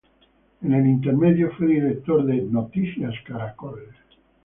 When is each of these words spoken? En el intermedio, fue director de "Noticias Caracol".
En 0.63 0.73
el 0.73 0.87
intermedio, 0.87 1.51
fue 1.55 1.67
director 1.67 2.25
de 2.25 2.41
"Noticias 2.41 3.13
Caracol". 3.23 3.85